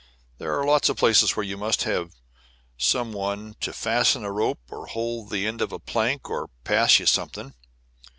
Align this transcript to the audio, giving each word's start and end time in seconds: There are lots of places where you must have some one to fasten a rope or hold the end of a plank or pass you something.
There 0.39 0.59
are 0.59 0.65
lots 0.65 0.89
of 0.89 0.97
places 0.97 1.35
where 1.35 1.45
you 1.45 1.57
must 1.57 1.83
have 1.83 2.15
some 2.75 3.13
one 3.13 3.53
to 3.59 3.71
fasten 3.71 4.23
a 4.23 4.31
rope 4.31 4.59
or 4.71 4.87
hold 4.87 5.29
the 5.29 5.45
end 5.45 5.61
of 5.61 5.71
a 5.71 5.77
plank 5.77 6.27
or 6.27 6.49
pass 6.63 6.97
you 6.97 7.05
something. 7.05 7.53